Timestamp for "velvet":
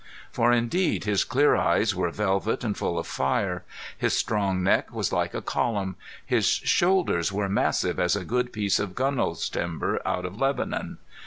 2.09-2.63